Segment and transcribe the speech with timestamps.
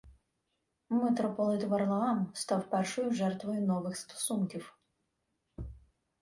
[0.89, 4.77] Митрополит Варлаам став першою жертвою нових стосунків